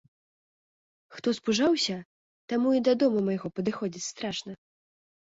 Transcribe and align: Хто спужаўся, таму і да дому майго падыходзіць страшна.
Хто 1.17 1.27
спужаўся, 1.39 1.97
таму 2.55 2.75
і 2.81 2.83
да 2.91 2.99
дому 3.05 3.19
майго 3.31 3.47
падыходзіць 3.61 4.07
страшна. 4.11 4.53